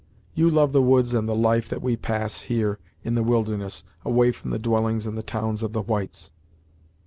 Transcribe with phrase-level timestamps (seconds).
[0.33, 4.31] You love the woods and the life that we pass, here, in the wilderness, away
[4.31, 6.31] from the dwellings and towns of the whites."